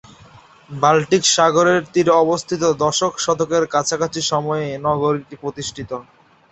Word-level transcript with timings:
Baltic 0.69 1.23
সাগরের 1.35 1.81
তীরে 1.93 2.13
অবস্থিত 2.23 2.61
দশম 2.83 3.11
শতকের 3.17 3.63
কাছাকাছি 3.73 4.21
সময়ে 4.31 4.67
নগরটি 4.85 5.35
প্রতিষ্ঠিত। 5.41 5.91